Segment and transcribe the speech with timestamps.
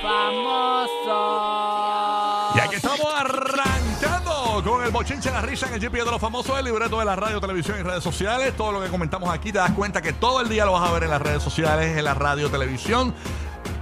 [0.00, 1.48] Famosos.
[2.56, 6.58] Y aquí estamos arrancando con el bochinche la risa en el GP de los famosos,
[6.58, 8.56] el libreto de la radio, televisión y redes sociales.
[8.56, 10.92] Todo lo que comentamos aquí te das cuenta que todo el día lo vas a
[10.92, 13.14] ver en las redes sociales, en la radio, televisión.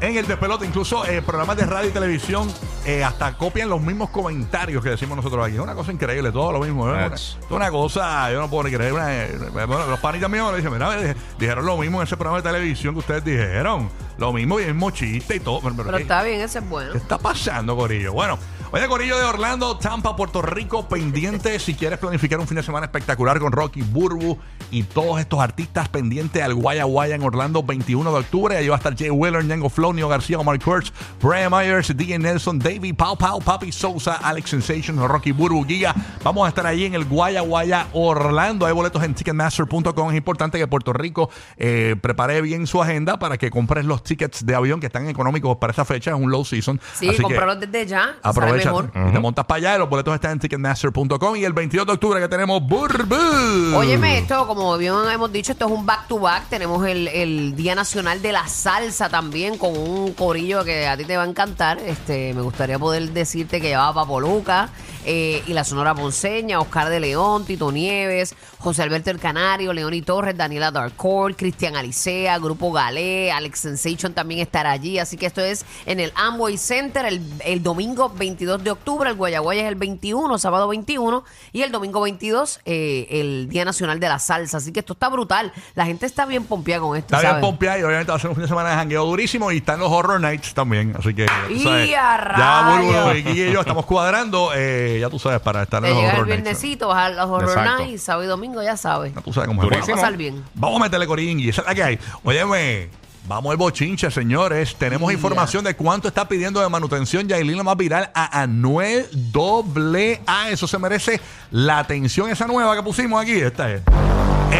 [0.00, 2.52] En el despelote, incluso eh, programas de radio y televisión
[2.84, 5.56] eh, hasta copian los mismos comentarios que decimos nosotros aquí.
[5.56, 6.94] Es una cosa increíble, todo lo mismo.
[6.94, 7.10] ¿eh?
[7.14, 8.92] Es una, una cosa, yo no puedo ni creer.
[8.92, 12.42] Una, eh, bueno, los panitas míos le dicen, mira, dijeron lo mismo en ese programa
[12.42, 13.88] de televisión que ustedes dijeron.
[14.18, 15.60] Lo mismo y el mismo chiste y todo.
[15.62, 16.92] Pero, pero está bien, ese es bueno.
[16.92, 18.12] ¿Qué está pasando, Corillo?
[18.12, 18.38] Bueno.
[18.72, 22.86] Oye, Corillo de Orlando, Tampa, Puerto Rico, pendiente si quieres planificar un fin de semana
[22.86, 24.36] espectacular con Rocky Burbu
[24.72, 28.56] y todos estos artistas pendientes al Guaya Guaya en Orlando, 21 de octubre.
[28.56, 32.58] Allí va a estar Jay Wheeler, Ñengo Flow, García, Omar Kurtz, Brian Myers, DJ Nelson,
[32.58, 35.94] David Pau Pau, Papi Sousa, Alex Sensation, Rocky Burbu, Giga.
[36.24, 38.66] Vamos a estar allí en el Guaya Guaya Orlando.
[38.66, 40.10] Hay boletos en Ticketmaster.com.
[40.10, 44.44] Es importante que Puerto Rico eh, prepare bien su agenda para que compres los tickets
[44.44, 46.10] de avión que están económicos para esa fecha.
[46.10, 46.80] Es un low season.
[46.94, 48.16] Sí, comprarlos desde ya.
[48.22, 48.65] Aprovecha
[49.12, 51.36] te montas para allá y los boletos están en ticketmaster.com.
[51.36, 53.76] Y el 22 de octubre que tenemos Burbu.
[53.76, 56.48] Óyeme, esto, como bien hemos dicho, esto es un back to back.
[56.48, 61.04] Tenemos el, el Día Nacional de la Salsa también con un corillo que a ti
[61.04, 61.78] te va a encantar.
[61.78, 64.70] Este, me gustaría poder decirte que llevaba Papoluca
[65.04, 70.02] eh, y la Sonora Ponceña, Oscar de León, Tito Nieves, José Alberto El Canario, Leoni
[70.02, 74.98] Torres, Daniela Darkcore, Cristian Alicea, Grupo Galé, Alex Sensation también estará allí.
[74.98, 79.10] Así que esto es en el Amway Center el, el domingo 22 de octubre.
[79.10, 81.24] El Guayaguaya es el 21, sábado 21.
[81.52, 84.58] Y el domingo 22, eh, el Día Nacional de la Salsa.
[84.58, 85.52] Así que esto está brutal.
[85.74, 87.14] La gente está bien pompeada con esto.
[87.14, 89.52] Está bien pompeada y obviamente va a ser un fin de semana de jangueo durísimo.
[89.52, 90.94] Y están los Horror Nights también.
[90.98, 91.26] Así que.
[91.50, 94.50] Y a ya Burbu y yo estamos cuadrando.
[94.54, 97.78] Eh, ya tú sabes, para estar en los horror el viernesito, vas a los horror
[97.78, 99.12] nights, sábado y domingo, ya sabes.
[99.24, 100.44] tú sabes cómo Vamos a pasar bien.
[100.54, 101.98] Vamos a meterle coringui, esa es la que hay.
[102.24, 102.90] Óyeme,
[103.26, 104.74] vamos al bochinche, señores.
[104.76, 110.20] Tenemos información de cuánto está pidiendo de manutención Yailin la más viral a Anuel doble
[110.26, 110.50] A.
[110.50, 111.20] Eso se merece
[111.50, 113.32] la atención esa nueva que pusimos aquí.
[113.32, 113.82] Esta es.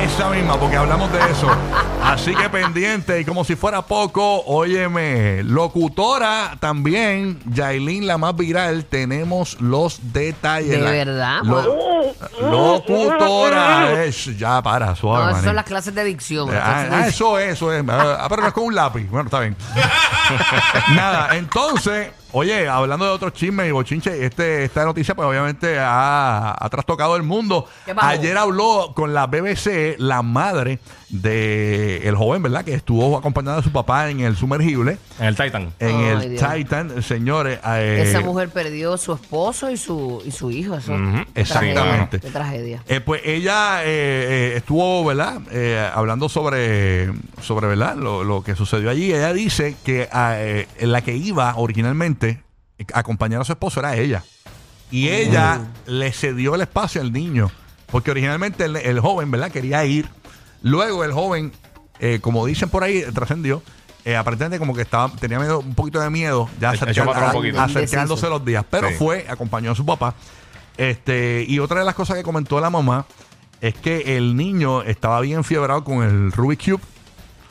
[0.04, 1.48] Esa misma, porque hablamos de eso.
[2.02, 8.84] Así que pendiente, y como si fuera poco, óyeme, locutora también, Yailin, la más viral,
[8.84, 10.80] tenemos los detalles.
[10.80, 11.40] ¿De verdad?
[12.40, 15.32] locutora, es, ya para, suave.
[15.32, 16.50] No, son las clases de dicción.
[16.52, 17.84] Ah, ah eso es, eso es.
[17.88, 19.08] Ah, pero no es con un lápiz.
[19.08, 19.56] Bueno, está bien.
[20.94, 22.10] Nada, entonces...
[22.38, 27.22] Oye, hablando de otros chismes y bochinche, este, esta noticia pues obviamente ha, trastocado el
[27.22, 27.66] mundo.
[27.96, 32.62] Ayer habló con la BBC la madre de el joven, ¿verdad?
[32.62, 34.98] Que estuvo acompañado de su papá en el sumergible.
[35.18, 35.72] En el Titan.
[35.78, 37.58] En el Titan, señores.
[37.64, 40.74] Eh, Esa mujer perdió su esposo y su, y su hijo.
[40.76, 40.94] Eso.
[41.34, 42.20] Exactamente.
[42.20, 42.82] Qué tragedia.
[42.86, 45.40] Eh, pues ella eh, estuvo, ¿verdad?
[45.94, 47.10] hablando sobre,
[47.40, 47.96] sobre ¿verdad?
[47.96, 49.14] Lo, lo, que sucedió allí.
[49.14, 50.06] Ella dice que
[50.80, 52.25] la que iba originalmente
[52.92, 54.24] acompañar a su esposo era ella.
[54.90, 57.50] Y ella le cedió el espacio al niño.
[57.86, 59.50] Porque originalmente el, el joven, ¿verdad?
[59.50, 60.08] Quería ir
[60.66, 61.52] Luego el joven,
[62.00, 63.62] eh, como dicen por ahí, trascendió.
[64.04, 68.64] Eh, aparentemente como que estaba tenía miedo, un poquito de miedo ya acercándose los días
[68.70, 70.14] pero fue acompañó a su papá
[70.76, 73.04] este y otra de las cosas que comentó la mamá
[73.60, 76.82] es que el niño estaba bien fiebrado con el Rubik Cube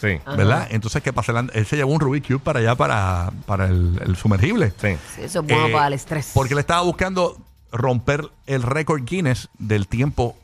[0.05, 0.19] Sí.
[0.37, 0.67] ¿Verdad?
[0.71, 1.33] Entonces, ¿qué pasa?
[1.53, 4.71] Él se llevó un Rubik Cube para allá, para, para el, sumergible.
[4.79, 4.97] Sí.
[5.21, 6.31] eso es bueno eh, para el estrés.
[6.33, 7.37] Porque le estaba buscando
[7.71, 10.37] romper el récord Guinness del tiempo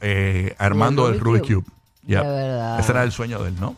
[0.58, 1.66] armando el Rubik Cube.
[2.08, 2.24] Yep.
[2.24, 2.80] De verdad.
[2.80, 3.76] Ese era el sueño de él, ¿no?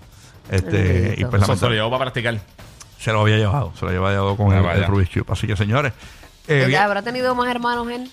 [0.50, 1.22] Este, Bendito.
[1.22, 2.40] y pues Eso se lo llevó para practicar.
[3.00, 4.80] se lo había llevado, se lo había llevado con Ah, el, vaya.
[4.80, 5.26] el Rubik's Cube.
[5.32, 5.94] Así que, señores,
[6.48, 8.10] eh, ¿Ya ¿Habrá tenido más hermanos él?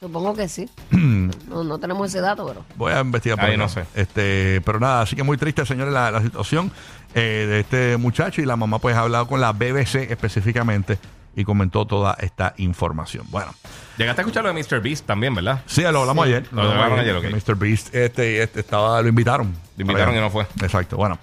[0.00, 0.68] Supongo que sí.
[0.90, 2.64] no, no tenemos ese dato, pero.
[2.76, 3.62] Voy a investigar por Ahí acá.
[3.62, 3.84] no sé.
[3.94, 6.70] Este, pero nada, así que muy triste, señores, la, la situación
[7.14, 10.98] eh, de este muchacho y la mamá pues ha hablado con la BBC específicamente
[11.34, 13.26] y comentó toda esta información.
[13.30, 13.52] Bueno,
[13.98, 14.80] Llegaste a escuchar lo de Mr.
[14.82, 15.62] Beast también, ¿verdad?
[15.66, 16.46] sí, lo hablamos ayer.
[16.52, 17.24] Lo hablaron ayer, ok.
[17.30, 17.54] Mr.
[17.56, 19.54] Beast este, este estaba, lo invitaron.
[19.76, 20.46] Lo invitaron y no fue.
[20.62, 21.18] Exacto, bueno.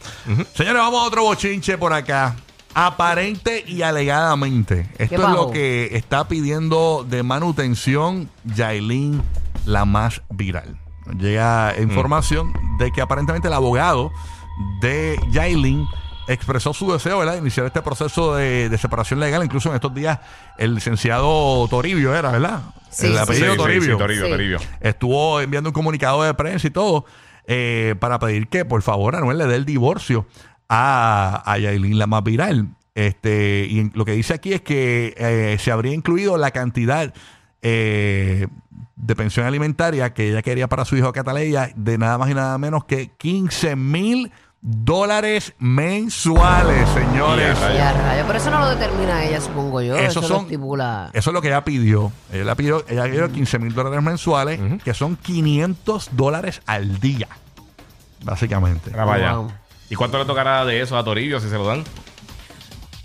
[0.55, 2.35] Señores, vamos a otro bochinche por acá.
[2.75, 4.87] Aparente y alegadamente.
[4.97, 9.21] Esto es lo que está pidiendo de manutención Yailin,
[9.65, 10.77] la más viral.
[11.19, 14.11] Llega información de que aparentemente el abogado
[14.81, 15.85] de Yailin
[16.27, 17.33] expresó su deseo ¿verdad?
[17.33, 19.43] de iniciar este proceso de, de separación legal.
[19.43, 20.19] Incluso en estos días
[20.57, 22.61] el licenciado Toribio era, ¿verdad?
[22.89, 24.31] Sí, el apellido Sí, sí, Toribio sí, Toribio, Sí.
[24.31, 24.59] Toribio.
[24.79, 27.05] estuvo enviando un comunicado de prensa y todo
[27.45, 30.25] eh, para pedir que por favor Anuel le dé el divorcio
[30.69, 32.69] a, a Yailin, la más viral.
[32.95, 37.13] Este, y lo que dice aquí es que eh, se habría incluido la cantidad
[37.61, 38.47] eh,
[38.95, 42.57] de pensión alimentaria que ella quería para su hijo Cataleya de nada más y nada
[42.59, 44.31] menos que 15 mil
[44.61, 47.57] dólares mensuales, señores.
[47.59, 48.23] Y a Ya, rayo.
[48.27, 49.95] Pero eso no lo determina ella, supongo yo.
[49.95, 51.09] Esos eso lo son- estipula.
[51.13, 52.11] Eso es lo que ella pidió.
[52.31, 57.27] Ella la pidió, ella pidió 15 mil dólares mensuales, que son 500 dólares al día.
[58.23, 58.91] Básicamente.
[58.91, 59.51] Wow.
[59.93, 61.83] ¿Y cuánto le tocará de eso a Toribio si se lo dan?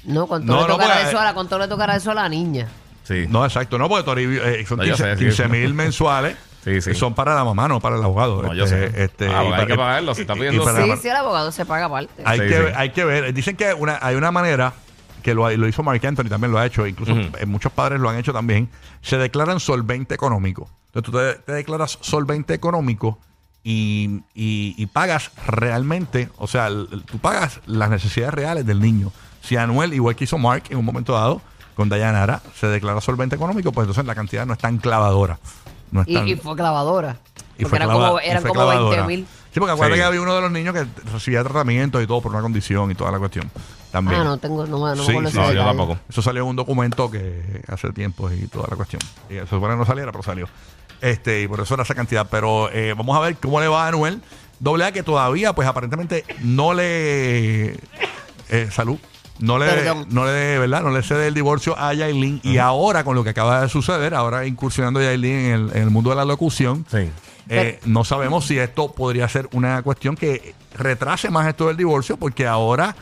[0.05, 2.15] No, ¿cuánto No, le no, tocará pues, eso a la, cuánto le tocará eso a
[2.15, 2.67] la niña?
[3.05, 3.27] Sí.
[3.29, 3.79] No, exacto.
[3.79, 5.25] No, porque Toribio, eh, son No, yo 15 sé, sí.
[5.27, 6.37] 15 mil mensuales.
[6.65, 6.93] Sí, sí.
[6.95, 8.43] Son para la mamá, no para el abogado.
[8.43, 8.87] No, yo sé.
[9.03, 10.97] Este, Ah, y hay para- que pagarlo, se está y- y pidiendo- para Sí, la-
[10.97, 12.23] sí, el abogado se paga aparte.
[12.27, 12.65] Hay, Sí, que, sí.
[12.77, 13.33] hay que ver.
[13.33, 14.75] Dicen que una, hay una manera
[15.23, 17.23] que lo, lo hizo Mark Anthony, también lo ha hecho, incluso Ujú.
[17.39, 18.69] eh, muchos padres lo han hecho también.
[19.01, 20.69] Se declaran solvente económico.
[20.93, 23.19] Entonces tú te, te declaras solvente económico
[23.65, 26.69] y, y- y pagas realmente, o sea,
[27.07, 29.13] tú pagas las necesidades reales del niño.
[29.43, 31.41] Si Anuel, igual que hizo Mark en un momento dado
[31.75, 35.39] con Dayanara, se declara solvente económico, pues entonces la cantidad no es tan clavadora.
[35.91, 37.17] No es Y, tan- y fue clavadora.
[37.57, 39.07] y porque fue eran clava- como, y eran fue como clavadora.
[39.07, 39.27] 20 mil.
[39.53, 40.01] Sí, porque acuérdate Sí.
[40.01, 42.95] que había uno de los niños que recibía tratamiento y todo por una condición y
[42.95, 43.51] toda la cuestión.
[43.91, 44.21] También.
[44.21, 45.99] Ah, no tengo, no, me- no Sí, me sí, No, yo tampoco.
[46.09, 49.01] Eso salió en un documento que hace tiempo y toda la cuestión.
[49.31, 50.47] Y se supone que no saliera, pero salió.
[51.01, 52.27] Este, y por eso era esa cantidad.
[52.31, 54.21] Pero eh, vamos a ver cómo le va a Anuel.
[54.61, 57.75] Doble A que todavía, pues aparentemente no le.
[58.49, 58.99] eh, salud.
[59.39, 60.07] No le, Perdón.
[60.11, 60.83] no le, ¿verdad?
[60.83, 62.41] No le cede el divorcio a Yailin.
[62.43, 65.91] Y ahora, con lo que acaba de suceder, ahora incursionando Yailin en el, en el
[65.91, 67.09] mundo de la locución, Sí.
[67.49, 72.17] eh, no sabemos si esto podría ser una cuestión que retrase más esto del divorcio,
[72.17, 72.97] porque ahora,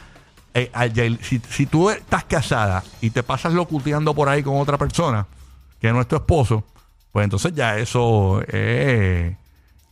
[0.52, 0.86] eh, a
[1.22, 5.26] si, si tú estás casada y te pasas locuteando por ahí con otra persona
[5.80, 6.64] que no es tu esposo,
[7.16, 9.34] pues entonces ya eso es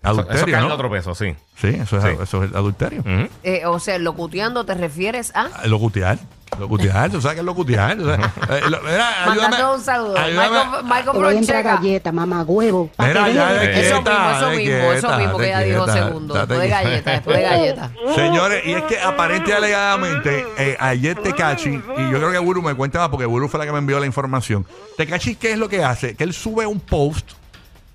[0.04, 1.34] Eso, eso adulterio, cae otro peso, sí.
[1.60, 2.10] Sí, eso es, Sí.
[2.22, 3.00] eso es adulterio.
[3.00, 3.28] Ujú.
[3.42, 5.48] Eh, o sea, locuteando te refieres a.
[5.54, 6.18] Ah, Locutear.
[6.58, 7.98] Locutear, tú sabes que es locutear.
[7.98, 8.14] O sea,
[8.50, 10.16] eh, lo- mira, ayúdame- Mandando un saludo.
[10.16, 11.76] ayúdame- Michael, Michael Te voy a entrar Procheca.
[11.82, 12.90] galleta, mamá huevo.
[12.94, 13.60] pa' Mira, que ya veas.
[13.60, 16.06] de Eso quieta, mismo, eso de mismo, eso quieta, mismo que de ella dijo quieta,
[16.06, 16.34] segundo.
[16.34, 16.82] Después de quieta.
[16.82, 17.90] galleta, después de galleta.
[18.14, 22.62] Señores, y es que aparente y alegadamente, eh, ayer Tecachi, y yo creo que Buru
[22.62, 24.64] me cuenta más porque Buru fue la que me envió la información.
[24.96, 26.14] Tecachi, ¿qué es lo que hace?
[26.14, 27.32] Que él sube un post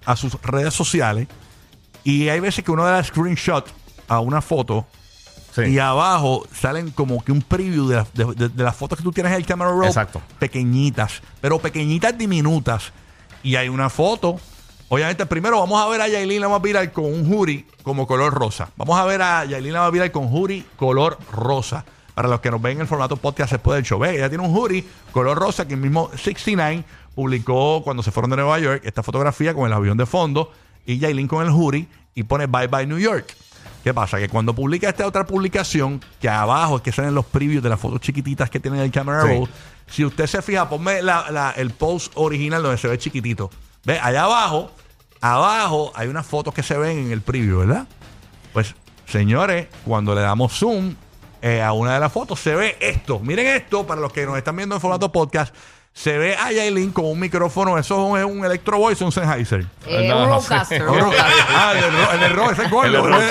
[0.05, 1.27] a sus redes sociales
[2.09, 3.65] y hay veces que uno da screenshot
[4.07, 4.85] a una foto
[5.55, 5.63] Sí.
[5.63, 9.03] y abajo salen como que un preview de, la- de- de- de las fotos que
[9.03, 9.85] tú tienes en el camera roll.
[9.85, 10.21] Exacto.
[10.37, 12.91] Pequeñitas, pero pequeñitas diminutas.
[13.41, 14.37] Y hay una foto.
[14.89, 18.33] Obviamente, primero vamos a ver a Yailin la más viral con un hoodie como color
[18.33, 18.69] rosa.
[18.75, 21.83] Vamos a ver a Yailin la más viral con hoodie color rosa.
[22.15, 23.97] Para los que nos ven en el formato podcast después del show.
[23.97, 26.83] Ve, ella tiene un hoodie color rosa que el mismo 69
[27.15, 30.51] publicó cuando se fueron de Nueva York esta fotografía con el avión de fondo
[30.93, 33.35] y Yailin con el hoodie y pone Bye Bye New York.
[33.83, 34.17] ¿Qué pasa?
[34.17, 37.79] Que cuando publica esta otra publicación, que abajo es que salen los previews de las
[37.79, 39.27] fotos chiquititas que tiene el camera Sí.
[39.27, 39.49] roll,
[39.87, 43.49] si usted se fija, ponme la- la- el post original donde se ve chiquitito.
[43.85, 44.71] Ve, allá abajo,
[45.21, 47.87] abajo hay unas fotos que se ven en el preview, ¿verdad?
[48.53, 50.95] Pues, señores, cuando le damos zoom
[51.41, 53.19] eh, a una de las fotos, se ve esto.
[53.19, 55.55] Miren esto, para los que nos están viendo en formato podcast,
[55.93, 59.65] se ve a Yailin con un micrófono, eso es un Electro Voice, un Sennheiser.
[59.85, 60.81] Eh, No, un no roadcaster.
[60.81, 60.87] sé.
[60.87, 61.45] un roadcaster.
[61.55, 62.85] ah, el de ro- el de ro- ese es gordo.
[62.87, 63.29] El de ro- ese-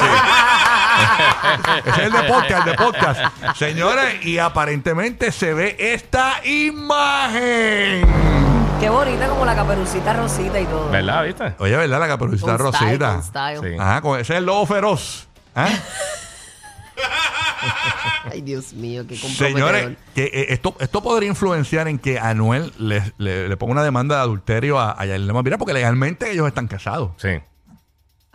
[1.86, 3.20] ese es el de podcast, el de podcast.
[3.56, 8.06] Señores, y aparentemente se ve esta imagen.
[8.80, 10.88] Qué bonita como la caperucita rosita y todo.
[10.90, 11.24] ¿Verdad?
[11.24, 11.54] ¿Viste?
[11.58, 11.98] Oye, ¿verdad?
[12.00, 13.12] La caperucita Con style, rosita.
[13.14, 13.60] con style.
[13.60, 13.76] Sí.
[13.80, 15.26] Ajá, con ese es el lobo feroz.
[15.54, 15.68] ¿Ah?
[18.32, 23.02] Ay, Dios mío, qué Señores, que eh, esto, esto podría influenciar en que Anuel le,
[23.18, 26.68] le- le ponga una demanda de adulterio a, a Yailin Viral, porque legalmente ellos están
[26.68, 27.10] casados.
[27.16, 27.30] Sí.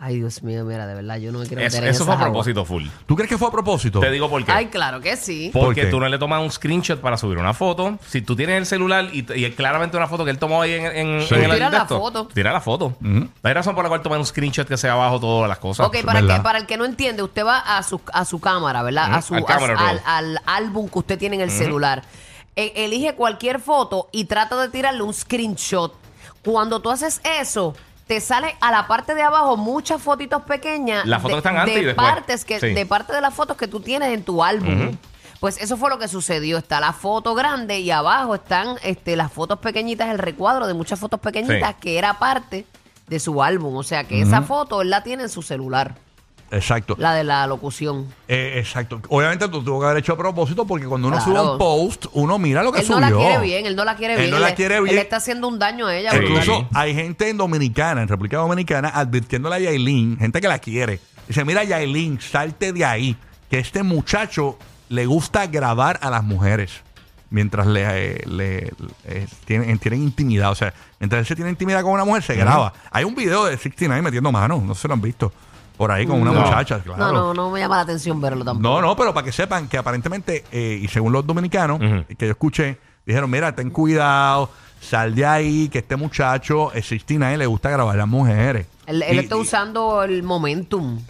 [0.06, 2.16] Ay, Dios mío, mira, de verdad, yo no me quiero meter en eso fue a
[2.16, 2.44] esas aguas.
[2.44, 2.84] propósito full.
[3.06, 4.00] ¿Tú crees que fue a propósito?
[4.00, 4.52] Te digo por qué.
[4.52, 5.48] Ay, claro que sí.
[5.50, 5.86] ¿Por Porque qué?
[5.86, 7.98] tú no le tomas un screenshot para subir una foto.
[8.06, 10.72] Si tú tienes el celular y, y es claramente una foto que él tomó ahí
[10.74, 11.34] en, en, Sí.
[11.36, 12.28] en el Tira la texto, foto.
[12.34, 12.96] Tira la foto.
[13.00, 15.86] No hay razón por la cual tomar un screenshot que sea abajo todas las cosas.
[15.86, 16.36] Ok, para el, ¿verdad?
[16.38, 19.08] que, para el que no entiende, usted va a su, a su cámara, ¿verdad?
[19.08, 19.88] Ujú, A su, al a- camera roll.
[19.88, 22.02] al, al álbum que usted tiene en el celular.
[22.56, 25.94] E- elige cualquier foto y trata de tirarle un screenshot.
[26.44, 27.74] Cuando tú haces eso,
[28.06, 31.74] te sale a la parte de abajo muchas fotitos pequeñas Las fotos de, están antes
[31.74, 32.08] de y después.
[32.08, 32.74] partes que Sí.
[32.74, 34.96] de parte de las fotos que tú tienes en tu álbum.
[35.40, 36.56] Pues eso fue lo que sucedió.
[36.58, 40.98] Está la foto grande y abajo están este, las fotos pequeñitas, el recuadro de muchas
[40.98, 41.80] fotos pequeñitas Sí.
[41.80, 42.64] que era parte
[43.06, 43.76] de su álbum.
[43.76, 45.96] O sea que esa foto él la tiene en su celular.
[46.50, 46.94] Exacto.
[46.98, 48.06] La de la locución.
[48.28, 49.00] Eh, exacto.
[49.08, 51.32] Obviamente tú tuvo que haber hecho a propósito porque cuando uno Claro.
[51.42, 53.10] sube un post, uno mira lo que Él no subió.
[53.10, 54.30] la quiere bien, él no la quiere Él bien.
[54.30, 54.88] no la quiere bien.
[54.90, 56.10] Él le está haciendo un daño a ella.
[56.12, 56.18] Sí.
[56.18, 56.36] brutal.
[56.36, 61.00] Incluso hay gente en Dominicana, en República Dominicana, advirtiéndole a Yailin, gente que la quiere.
[61.26, 63.16] Dice, mira Yailin, salte de ahí,
[63.50, 64.56] que este muchacho
[64.90, 66.70] le gusta grabar a las mujeres
[67.30, 68.72] mientras le, eh, le-
[69.06, 70.52] eh, tienen, tienen intimidad.
[70.52, 72.72] O sea, mientras él se tiene intimidad con una mujer, se graba.
[72.92, 75.32] Hay un video de 69 metiendo mano, no sé si lo han visto,
[75.76, 76.40] por ahí con una No.
[76.40, 76.98] muchacha, claro.
[77.04, 78.62] No, no, no me llama la atención verlo tampoco.
[78.62, 82.04] No, no, pero para que sepan que aparentemente, eh, y según los dominicanos Ujú.
[82.16, 84.50] que yo escuché, dijeron, mira, ten cuidado,
[84.80, 88.66] sal de ahí, que este muchacho, eh, 69, le gusta grabar a las mujeres.
[88.86, 91.00] Él, él Y- está y- usando el momentum.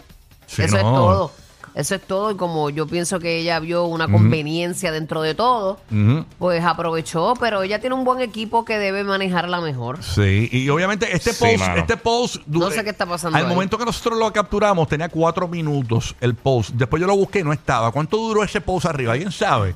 [0.47, 0.93] Sí, Eso es no.
[0.93, 1.31] todo.
[1.75, 2.31] Eso es todo.
[2.31, 6.25] Y como yo pienso que ella vio una conveniencia dentro de todo, Ujú.
[6.39, 7.33] pues aprovechó.
[7.39, 10.01] Pero ella tiene un buen equipo que debe manejarla mejor.
[10.01, 11.75] Sí, y obviamente este Sí, post, mano.
[11.81, 13.49] este post, du- No sé qué está pasando Al ahí.
[13.53, 16.69] momento que nosotros lo capturamos, tenía cuatro minutos el post.
[16.75, 17.91] Después yo lo busqué y no estaba.
[17.91, 19.11] ¿Cuánto duró ese post arriba?
[19.11, 19.75] ¿Alguien sabe?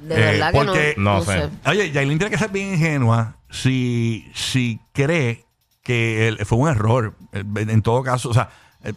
[0.00, 1.40] De Eh, verdad que porque- no, No no sé.
[1.42, 1.50] sé.
[1.70, 5.44] Oye, Yailin tiene que ser bien ingenua si, si cree
[5.82, 7.14] que el- fue un error.
[7.32, 8.48] eh, En todo caso, o sea,
[8.84, 8.92] eh,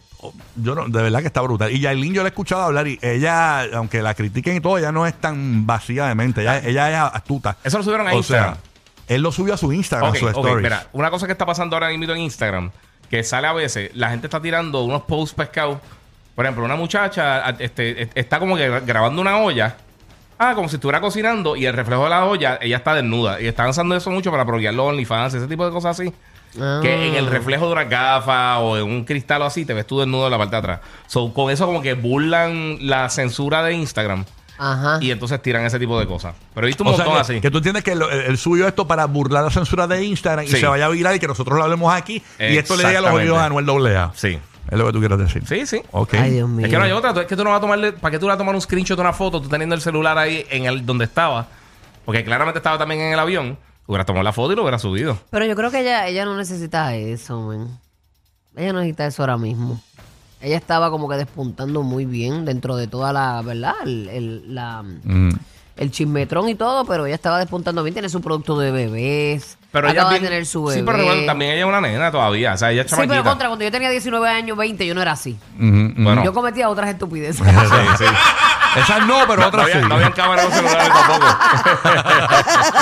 [0.56, 1.72] yo no, de verdad que está brutal.
[1.72, 4.92] Y Yailin yo la he escuchado hablar y ella, aunque la critiquen y todo, ella
[4.92, 6.42] no es tan vacía de mente.
[6.42, 7.56] Ella, ella es astuta.
[7.64, 8.54] Eso lo subieron a O Instagram.
[8.54, 8.62] sea,
[9.08, 10.62] él lo subió a su Instagram, Ok, a su ok, stories.
[10.62, 12.70] mira, una cosa que está pasando ahora mismo en Instagram,
[13.10, 15.78] que sale a veces, la gente está tirando unos posts pescados.
[16.34, 19.76] Por ejemplo, una muchacha este, est- está como que grabando una olla.
[20.38, 23.40] Ah, como si estuviera cocinando y el reflejo de la olla, ella está desnuda.
[23.40, 26.12] Y están usando eso mucho para proguear los OnlyFans, ese tipo de cosas así.
[26.60, 26.80] Ah.
[26.82, 29.86] Que en el reflejo de una gafa o en un cristal o así, te ves
[29.86, 30.80] tú desnudo en la parte de atrás.
[31.06, 34.24] So, con eso como que burlan la censura de Instagram.
[34.60, 34.98] Ajá.
[35.00, 36.34] Y entonces tiran ese tipo de cosas.
[36.54, 37.40] Pero he visto un O sea, montón que, así.
[37.40, 40.48] que tú entiendes que lo- él subió esto para burlar la censura de Instagram y
[40.48, 43.12] se vaya viral y que nosotros lo hablemos aquí y esto le llegue a los
[43.12, 44.12] oídos a Anuel AA.
[44.16, 44.38] Sí.
[44.70, 45.44] Es lo que tú quieres decir.
[45.46, 45.80] Sí, sí.
[45.92, 46.14] Ok.
[46.14, 46.66] Ay, Dios mío.
[46.66, 48.26] Es que no hay otra, es que tú no vas a tomarle, ¿para qué tú
[48.26, 50.84] vas a tomar un screenshot de una foto tú teniendo el celular ahí en el
[50.84, 51.46] donde estaba?
[52.04, 53.56] Porque claramente estaba también en el avión.
[53.88, 55.18] Hubieras tomado la foto y lo hubieras subido.
[55.30, 57.80] Pero yo creo que ella, ella no necesita eso, man.
[58.54, 59.80] Ella no necesita eso ahora mismo.
[60.40, 63.74] Ella estaba como que despuntando muy bien dentro de toda la, ¿verdad?
[63.84, 65.30] El, el- la, Mm.
[65.78, 67.94] el chismetrón y todo, pero ella estaba despuntando bien.
[67.94, 69.56] Tiene su producto de bebés.
[69.72, 70.80] Pero ella bien- de tener su bebé.
[70.80, 72.54] Sí, pero igual también ella es una nena todavía.
[72.54, 75.00] O sea, ella es Sí, pero contra, cuando yo tenía 19 años, 20, yo no
[75.02, 75.38] era así.
[75.56, 76.24] Bueno.
[76.24, 77.38] Yo cometía otras estupideces.
[77.46, 78.04] Sí, sí.
[78.78, 79.88] Esas no, pero No, otras había, sí.
[79.88, 81.26] no habían cámaras en los celulares tampoco.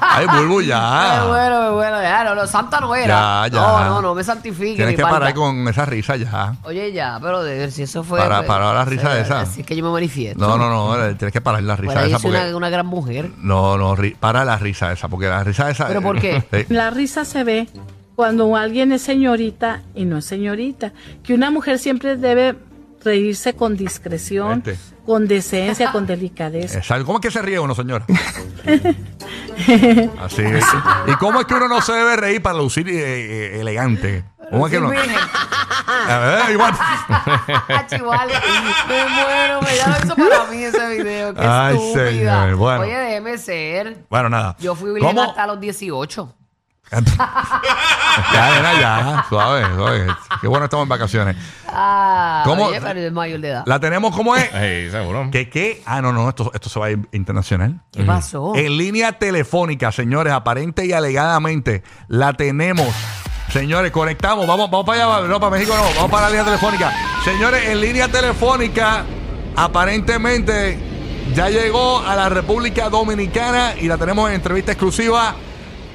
[0.00, 1.24] Ay, Bulbu, Ay, ya.
[1.26, 3.46] bueno, bueno, ya, no, no, santa no era.
[3.46, 3.60] Ya, ya.
[3.60, 4.76] No, no, no me santifique.
[4.76, 6.54] Tienes que parar con esa risa ya.
[6.64, 8.18] Oye, ya, pero de ver si eso fue.
[8.18, 9.40] Para- pues, para la risa eh, esa.
[9.40, 10.38] Así que yo me manifiesto.
[10.40, 11.02] No, no, no.
[11.04, 12.22] eh, Tienes que parar la risa Bueno, yo esa.
[12.22, 12.46] soy Porque...
[12.48, 13.30] una, una gran mujer.
[13.38, 15.08] No, no, ri- para la risa esa.
[15.08, 15.86] Porque la risa esa.
[15.86, 16.42] ¿Pero por qué?
[16.52, 16.66] Sí.
[16.74, 17.68] La risa se ve
[18.16, 20.92] cuando alguien es señorita y no es señorita.
[21.22, 22.56] Que una mujer siempre debe
[23.02, 24.62] reírse con discreción,
[25.06, 26.80] con decencia, con delicadeza.
[27.04, 28.04] ¿Cómo es que se ríe uno, señora?
[30.20, 30.64] Así es.
[31.06, 32.94] ¿Y cómo es que uno no se debe reír para lucir eh,
[33.56, 34.24] eh, elegante?
[34.50, 34.90] ¿Cómo es que Sí, no?
[34.90, 35.16] virgen.
[35.86, 36.74] A ver, igual.
[37.68, 38.26] Ah, chihuahua.
[38.88, 41.34] Me muero, me llama eso para mí ese video.
[41.34, 42.06] Qué Ay, estúpida.
[42.10, 42.80] señor, bueno.
[42.82, 44.04] Oye, déjeme ser.
[44.08, 44.56] Bueno, nada.
[44.58, 46.34] Yo fui virgen hasta los 18.
[48.32, 49.26] ya, nena, ya.
[49.28, 50.06] Suave, suave.
[50.40, 51.36] Qué bueno estamos en vacaciones.
[51.68, 52.66] Ah, ¿Cómo?
[52.66, 53.62] Oye, pero es mayor de edad.
[53.66, 54.50] La tenemos como es.
[54.50, 55.28] Sí, seguro.
[55.30, 55.82] ¿Qué qué?
[55.86, 57.80] Ah, no, no, esto, esto se va a ir internacional.
[57.92, 58.56] ¿Qué pasó?
[58.56, 62.88] En línea telefónica, señores, aparente y alegadamente, la tenemos.
[63.52, 64.46] Señores, conectamos.
[64.46, 65.82] Vamos, vamos para allá, no, para México no.
[65.94, 66.92] Vamos para la línea telefónica.
[67.24, 69.04] Señores, en línea telefónica,
[69.54, 70.78] aparentemente
[71.34, 75.36] ya llegó a la República Dominicana y la tenemos en entrevista exclusiva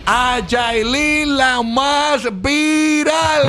[0.05, 3.47] a Yailin, la más viral.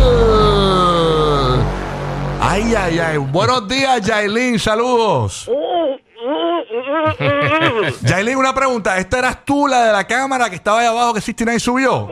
[2.41, 3.19] Ay, ay, ay.
[3.19, 4.59] Buenos días, Yailin.
[4.59, 5.51] Saludos.
[8.03, 8.99] Yailin, una pregunta.
[8.99, 12.09] ¿Esta eras tú, la de la cámara que estaba ahí abajo que 69 subió?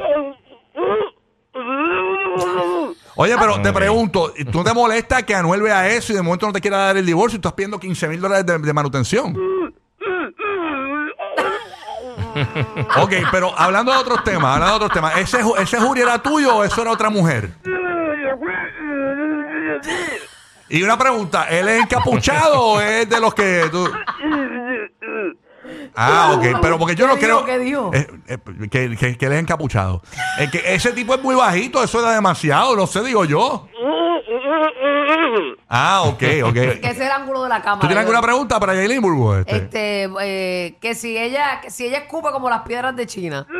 [3.16, 6.52] Oye, pero te pregunto, ¿tú te molesta que Anuel vea eso y de momento no
[6.52, 9.36] te quiera dar el divorcio y estás pidiendo 15 mil dólares de, de manutención?
[12.96, 16.18] ok, pero hablando de otros temas, hablando de otros temas, ¿ese, ju- ¿ese jury era
[16.22, 17.50] tuyo o eso era otra mujer?
[20.68, 23.88] Y una pregunta, ¿él es encapuchado o es de los que tú...
[25.96, 27.44] Ah, ok, pero porque yo ¿Qué no dijo?
[27.44, 27.90] creo ¿Qué dijo?
[27.94, 28.38] eh, eh,
[28.70, 30.02] que, que- que él es encapuchado.
[30.38, 33.68] Es que ese tipo es muy bajito, eso era demasiado, no sé, digo yo.
[35.68, 36.52] Ah, ok, ok.
[36.54, 37.80] Que ese es el ángulo de la cámara.
[37.80, 39.34] ¿Tú tienes alguna pregunta para Yailin Burbu?
[39.34, 39.56] Este?
[39.56, 43.46] Este, eh, que si ella, que si ella escupe como las piedras de China.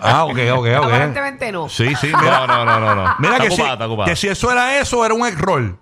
[0.00, 0.84] Ah, ok, ok, ok.
[0.84, 1.68] Aparentemente no.
[1.68, 2.46] Sí, sí, No, mira.
[2.46, 2.94] no, no, no.
[2.94, 3.14] no.
[3.18, 4.08] Mira está que, si, ocupada, está ocupada.
[4.10, 5.76] que si eso era eso, era un error.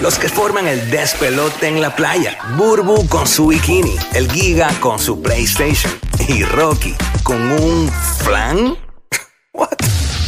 [0.00, 2.36] Los que forman el despelote en la playa.
[2.56, 3.96] Burbu con su bikini.
[4.14, 5.92] El Giga con su PlayStation.
[6.26, 8.76] Y Rocky con un flan.
[9.52, 9.76] What?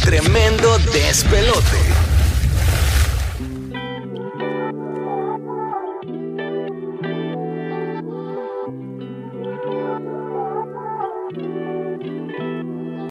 [0.03, 1.94] Tremendo despelote.